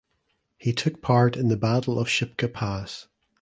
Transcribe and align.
He 0.57 0.73
took 0.73 1.03
part 1.03 1.37
in 1.37 1.49
the 1.49 1.55
Battle 1.55 1.99
of 1.99 2.07
Shipka 2.09 2.51
Pass. 2.51 3.05